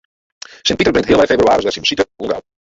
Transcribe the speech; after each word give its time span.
Sint 0.69 0.79
Piter 0.79 0.91
bringt 0.95 1.11
healwei 1.11 1.29
febrewaris 1.33 1.69
wer 1.69 1.77
syn 1.79 1.87
besite 1.87 2.09
oan 2.17 2.29
Grou. 2.31 2.45